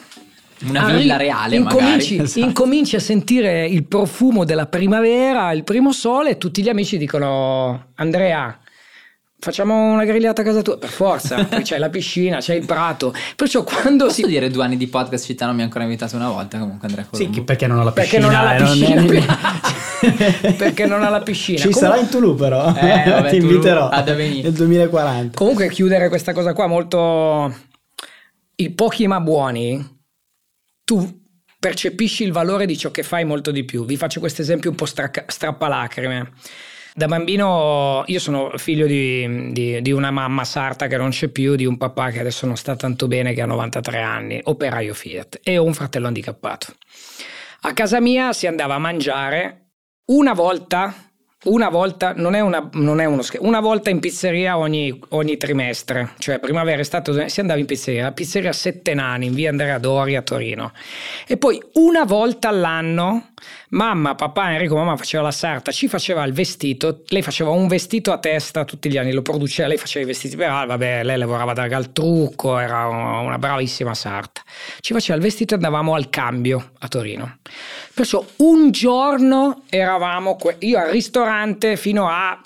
[0.68, 2.28] una Arri- villa reale incominci, magari.
[2.28, 2.46] Esatto.
[2.46, 7.92] incominci a sentire il profumo della primavera, il primo sole e tutti gli amici dicono
[7.96, 8.58] Andrea
[9.40, 10.76] facciamo una grigliata a casa tua.
[10.76, 13.12] Per forza poi c'è la piscina c'è il prato.
[13.34, 14.26] Perciò quando posso si...
[14.26, 17.06] dire due anni di podcast città non mi ha ancora invitato una volta comunque Andrea
[17.08, 17.34] Colombo.
[17.34, 21.08] sì perché non ho la piscina perché non ha la piscina non perché non ha
[21.08, 21.58] la piscina.
[21.58, 21.88] Ci comunque...
[21.88, 22.74] sarà in Toulouse però.
[22.74, 23.90] Eh, vabbè, ti inviterò.
[23.90, 27.54] nel 2040 comunque chiudere questa cosa qua molto
[28.56, 29.98] i pochi ma buoni
[30.90, 31.22] tu
[31.60, 33.84] percepisci il valore di ciò che fai molto di più.
[33.84, 36.32] Vi faccio questo esempio un po' stra- strappalacrime.
[36.92, 41.54] Da bambino io sono figlio di, di, di, una mamma sarta che non c'è più,
[41.54, 45.38] di un papà che adesso non sta tanto bene, che ha 93 anni, operaio Fiat,
[45.44, 46.74] e ho un fratello handicappato.
[47.60, 49.74] A casa mia si andava a mangiare
[50.06, 51.09] una volta
[51.44, 55.38] una volta, non è, una, non è uno scherzo, una volta in pizzeria ogni, ogni,
[55.38, 59.78] trimestre, cioè primavera, estate, si andava in pizzeria, la pizzeria Sette Nani in via Andrea
[59.78, 60.72] Dori a Torino.
[61.26, 63.32] E poi una volta all'anno
[63.70, 68.12] mamma, papà, Enrico, mamma faceva la sarta, ci faceva il vestito, lei faceva un vestito
[68.12, 71.16] a testa tutti gli anni, lo produceva, lei faceva i vestiti per ah, vabbè, lei
[71.16, 74.42] lavorava da Galtrucco, era una bravissima sarta.
[74.80, 77.38] Ci faceva il vestito e andavamo al cambio a Torino.
[78.00, 82.40] Perciò un giorno eravamo io al ristorante fino a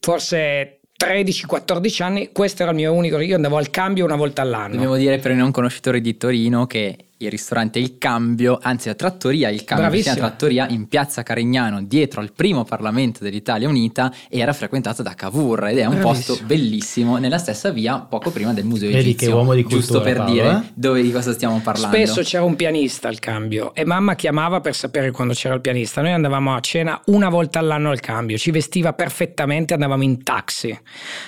[0.00, 4.72] forse 13-14 anni, questo era il mio unico, io andavo al cambio una volta all'anno.
[4.72, 8.94] Dobbiamo dire per i non conoscitori di Torino che il ristorante Il Cambio, anzi la
[8.94, 10.14] trattoria Il Cambio, Bravissimo.
[10.14, 15.68] la trattoria in piazza Carignano, dietro al primo Parlamento dell'Italia Unita, era frequentata da Cavour
[15.68, 16.36] ed è un Bravissimo.
[16.36, 19.28] posto bellissimo nella stessa via, poco prima del Museo Vedi Egizio.
[19.28, 20.70] che uomo di cultura, Giusto per Paolo, dire eh?
[20.74, 21.96] dove di cosa stiamo parlando.
[21.96, 26.00] Spesso c'era un pianista al Cambio e mamma chiamava per sapere quando c'era il pianista.
[26.00, 30.78] Noi andavamo a cena una volta all'anno al Cambio, ci vestiva perfettamente, andavamo in taxi.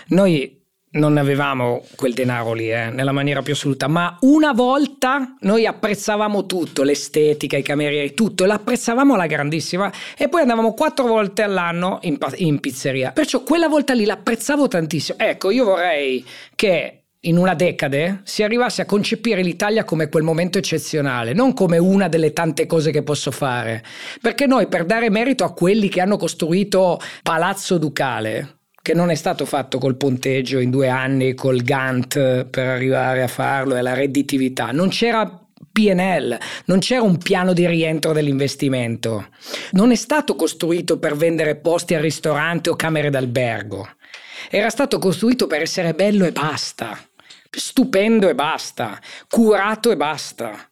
[0.09, 0.59] Noi
[0.93, 6.47] non avevamo quel denaro lì, eh, nella maniera più assoluta, ma una volta noi apprezzavamo
[6.47, 12.19] tutto, l'estetica, i camerieri, tutto, l'apprezzavamo alla grandissima e poi andavamo quattro volte all'anno in,
[12.37, 13.13] in pizzeria.
[13.13, 15.19] Perciò quella volta lì l'apprezzavo tantissimo.
[15.19, 16.25] Ecco, io vorrei
[16.57, 21.77] che in una decade si arrivasse a concepire l'Italia come quel momento eccezionale, non come
[21.79, 23.85] una delle tante cose che posso fare.
[24.21, 28.60] Perché noi per dare merito a quelli che hanno costruito Palazzo Ducale,
[28.91, 32.15] che non è stato fatto col ponteggio in due anni, col Gantt
[32.47, 34.73] per arrivare a farlo e la redditività.
[34.73, 35.31] Non c'era
[35.71, 39.29] PNL, non c'era un piano di rientro dell'investimento.
[39.73, 43.89] Non è stato costruito per vendere posti al ristorante o camere d'albergo.
[44.51, 46.99] Era stato costruito per essere bello e basta,
[47.49, 48.99] stupendo e basta,
[49.29, 50.69] curato e basta.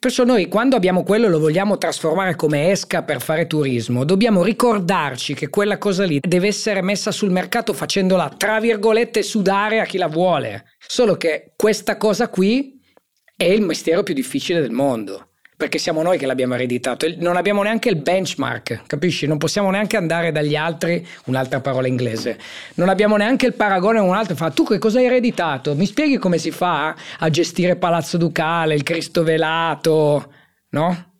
[0.00, 5.34] Perciò noi quando abbiamo quello lo vogliamo trasformare come esca per fare turismo, dobbiamo ricordarci
[5.34, 9.98] che quella cosa lì deve essere messa sul mercato facendola tra virgolette sudare a chi
[9.98, 10.64] la vuole.
[10.78, 12.80] Solo che questa cosa qui
[13.36, 15.29] è il mestiere più difficile del mondo
[15.60, 17.06] perché siamo noi che l'abbiamo ereditato.
[17.18, 19.26] Non abbiamo neanche il benchmark, capisci?
[19.26, 22.38] Non possiamo neanche andare dagli altri, un'altra parola inglese,
[22.76, 24.36] non abbiamo neanche il paragone con un altro.
[24.36, 25.74] Fa, tu che cosa hai ereditato?
[25.74, 30.32] Mi spieghi come si fa a gestire Palazzo Ducale, il Cristo Velato,
[30.70, 31.12] no?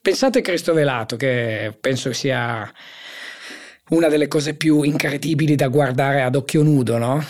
[0.00, 2.72] Pensate al Cristo Velato, che penso sia
[3.90, 7.22] una delle cose più incredibili da guardare ad occhio nudo, no?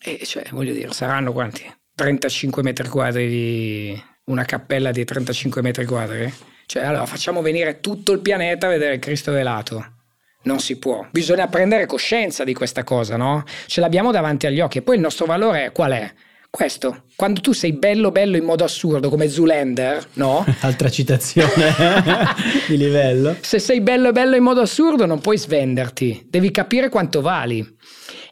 [0.00, 1.68] E cioè, voglio dire, saranno quanti?
[1.96, 6.32] 35 metri quadri di una cappella di 35 metri quadri?
[6.66, 9.94] Cioè, allora facciamo venire tutto il pianeta a vedere il Cristo velato.
[10.42, 11.06] Non si può.
[11.10, 13.44] Bisogna prendere coscienza di questa cosa, no?
[13.66, 14.78] Ce l'abbiamo davanti agli occhi.
[14.78, 16.12] E poi il nostro valore qual è?
[16.50, 20.46] Questo, quando tu sei bello bello in modo assurdo come Zulander, no?
[20.60, 21.74] Altra citazione
[22.66, 23.36] di livello.
[23.40, 27.76] Se sei bello bello in modo assurdo non puoi svenderti, devi capire quanto vali.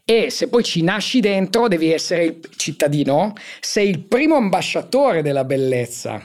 [0.09, 5.43] E se poi ci nasci dentro, devi essere il cittadino, sei il primo ambasciatore della
[5.43, 6.25] bellezza.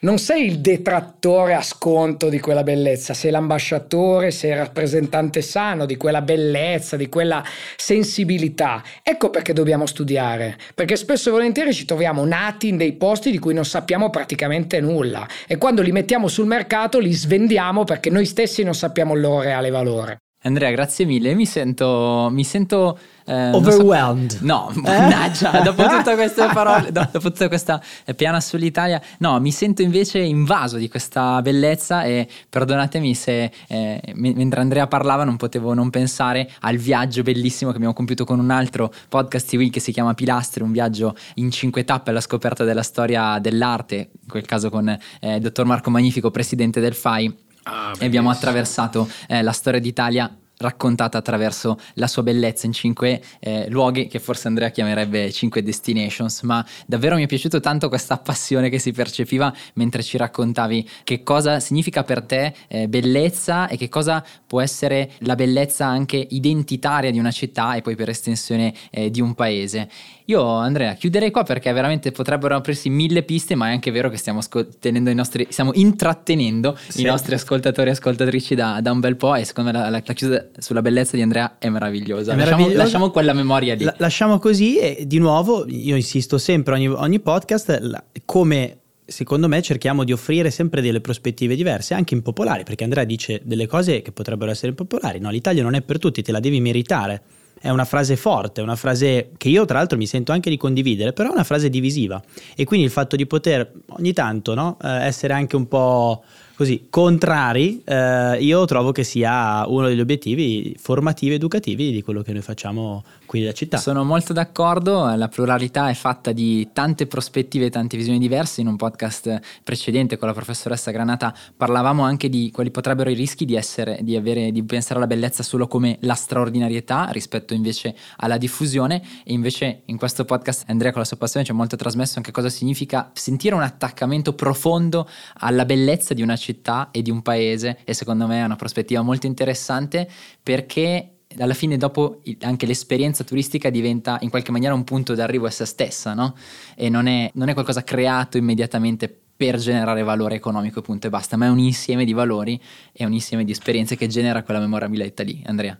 [0.00, 5.86] non sei il detrattore a sconto di quella bellezza, sei l'ambasciatore, sei il rappresentante sano
[5.86, 7.44] di quella bellezza, di quella
[7.76, 8.82] sensibilità.
[9.02, 13.38] Ecco perché dobbiamo studiare, perché spesso e volentieri ci troviamo nati in dei posti di
[13.38, 18.24] cui non sappiamo praticamente nulla e quando li mettiamo sul mercato li svendiamo perché noi
[18.24, 20.18] stessi non sappiamo il loro reale valore.
[20.48, 21.34] Andrea, grazie mille.
[21.34, 24.38] Mi sento, mi sento eh, Overwhelmed.
[24.38, 27.80] So, no, mannaggia, dopo tutte queste parole, dopo tutta questa
[28.16, 34.60] piana sull'Italia, no, mi sento invece invaso di questa bellezza e perdonatemi se eh, mentre
[34.60, 38.92] Andrea parlava non potevo non pensare al viaggio bellissimo che abbiamo compiuto con un altro
[39.08, 43.38] podcast TV che si chiama Pilastri, un viaggio in cinque tappe alla scoperta della storia
[43.38, 48.06] dell'arte, in quel caso con eh, il dottor Marco Magnifico, presidente del FAI Ah, e
[48.06, 54.06] abbiamo attraversato eh, la storia d'Italia raccontata attraverso la sua bellezza in cinque eh, luoghi
[54.06, 58.78] che forse Andrea chiamerebbe cinque destinations, ma davvero mi è piaciuto tanto questa passione che
[58.78, 64.24] si percepiva mentre ci raccontavi che cosa significa per te eh, bellezza e che cosa
[64.46, 69.20] può essere la bellezza anche identitaria di una città e poi per estensione eh, di
[69.20, 69.88] un paese.
[70.28, 74.18] Io Andrea chiuderei qua perché veramente potrebbero aprirsi mille piste, ma è anche vero che
[74.18, 74.40] stiamo,
[74.82, 77.00] i nostri, stiamo intrattenendo sì.
[77.00, 80.02] i nostri ascoltatori e ascoltatrici da, da, un bel po' e secondo me la, la,
[80.04, 82.34] la chiusa sulla bellezza di Andrea è meravigliosa.
[82.34, 83.84] È lasciamo, lasciamo, quella memoria lì.
[83.84, 89.62] La, lasciamo così e di nuovo io insisto sempre ogni, ogni podcast come secondo me
[89.62, 94.12] cerchiamo di offrire sempre delle prospettive diverse, anche impopolari, perché Andrea dice delle cose che
[94.12, 95.20] potrebbero essere impopolari.
[95.20, 97.22] No, l'Italia non è per tutti, te la devi meritare.
[97.60, 101.12] È una frase forte, una frase che io tra l'altro mi sento anche di condividere,
[101.12, 102.22] però è una frase divisiva.
[102.54, 106.22] E quindi il fatto di poter ogni tanto no, eh, essere anche un po'
[106.58, 112.32] così contrari, eh, io trovo che sia uno degli obiettivi formativi, educativi di quello che
[112.32, 113.76] noi facciamo qui nella città.
[113.76, 118.62] Sono molto d'accordo, la pluralità è fatta di tante prospettive e tante visioni diverse.
[118.62, 123.44] In un podcast precedente con la professoressa Granata parlavamo anche di quali potrebbero i rischi
[123.44, 128.38] di, essere, di, avere, di pensare alla bellezza solo come la straordinarietà rispetto invece alla
[128.38, 132.14] diffusione e invece in questo podcast Andrea con la sua passione ci ha molto trasmesso
[132.16, 135.06] anche cosa significa sentire un attaccamento profondo
[135.40, 139.02] alla bellezza di una città e di un paese e secondo me è una prospettiva
[139.02, 140.08] molto interessante
[140.42, 145.50] perché alla fine dopo anche l'esperienza turistica diventa in qualche maniera un punto d'arrivo a
[145.50, 146.34] se stessa, no?
[146.76, 151.36] E non è, non è qualcosa creato immediatamente per generare valore economico, punto e basta,
[151.36, 152.60] ma è un insieme di valori
[152.92, 155.42] e un insieme di esperienze che genera quella memorabilità lì.
[155.46, 155.78] Andrea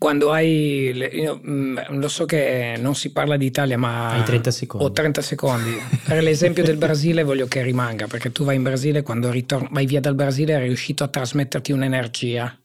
[0.00, 4.22] quando hai, le, io, mm, lo so che non si parla di Italia, ma hai
[4.22, 4.86] 30 secondi.
[4.86, 5.78] Ho 30 secondi.
[6.06, 9.84] Per l'esempio del Brasile voglio che rimanga, perché tu vai in Brasile, quando ritorni, vai
[9.84, 12.59] via dal Brasile, è riuscito a trasmetterti un'energia.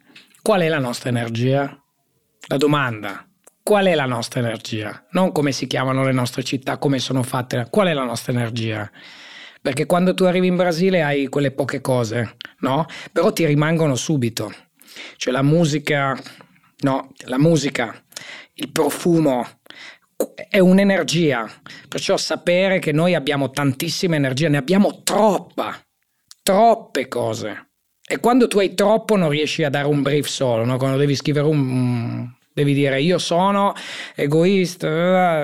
[0.46, 1.76] Qual è la nostra energia?
[2.50, 3.28] La domanda.
[3.64, 5.08] Qual è la nostra energia?
[5.10, 8.88] Non come si chiamano le nostre città, come sono fatte, qual è la nostra energia?
[9.60, 12.86] Perché quando tu arrivi in Brasile hai quelle poche cose, no?
[13.12, 14.54] Però ti rimangono subito.
[15.16, 16.16] Cioè la musica,
[16.82, 17.12] no?
[17.24, 18.06] La musica,
[18.54, 19.44] il profumo,
[20.48, 21.50] è un'energia,
[21.88, 25.76] perciò sapere che noi abbiamo tantissima energia, ne abbiamo troppa,
[26.44, 27.70] troppe cose.
[28.08, 30.78] E quando tu hai troppo non riesci a dare un brief solo, no?
[30.78, 32.30] quando devi scrivere un...
[32.54, 33.74] devi dire io sono
[34.14, 35.44] egoista,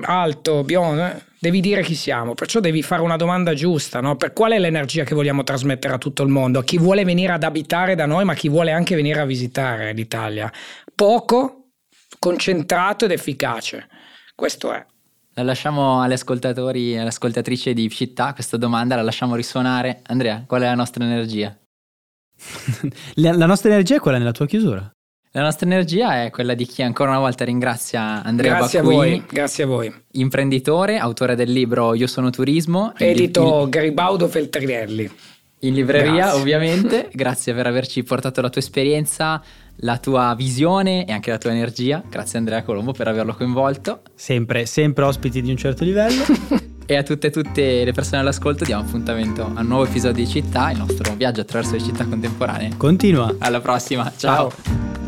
[0.00, 4.16] alto, biondo, devi dire chi siamo, perciò devi fare una domanda giusta, no?
[4.16, 7.34] per qual è l'energia che vogliamo trasmettere a tutto il mondo, a chi vuole venire
[7.34, 10.50] ad abitare da noi, ma chi vuole anche venire a visitare l'Italia.
[10.94, 11.72] Poco,
[12.18, 13.86] concentrato ed efficace.
[14.34, 14.82] Questo è.
[15.34, 20.00] La lasciamo agli ascoltatori e alle ascoltatrici di città questa domanda, la lasciamo risuonare.
[20.06, 21.54] Andrea, qual è la nostra energia?
[23.14, 24.90] la nostra energia è quella nella tua chiusura.
[25.36, 29.04] La nostra energia è quella di chi ancora una volta ringrazia Andrea grazie Bacquini, a
[29.04, 29.94] voi, grazie a voi.
[30.12, 32.94] imprenditore, autore del libro Io sono turismo.
[32.96, 35.10] Edito il, Garibaudo Feltrinelli.
[35.60, 36.40] In libreria grazie.
[36.40, 39.42] ovviamente, grazie per averci portato la tua esperienza,
[39.80, 42.02] la tua visione e anche la tua energia.
[42.08, 44.00] Grazie Andrea Colombo per averlo coinvolto.
[44.14, 46.22] Sempre, sempre ospiti di un certo livello.
[46.86, 50.30] e a tutte e tutte le persone all'ascolto diamo appuntamento a un nuovo episodio di
[50.30, 52.76] Città, il nostro viaggio attraverso le città contemporanee.
[52.76, 53.34] Continua.
[53.38, 54.50] Alla prossima, ciao.
[54.50, 55.05] ciao.